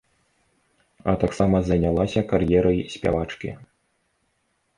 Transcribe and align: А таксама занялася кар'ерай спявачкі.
А 1.13 1.13
таксама 1.23 1.57
занялася 1.69 2.25
кар'ерай 2.33 2.79
спявачкі. 2.95 3.49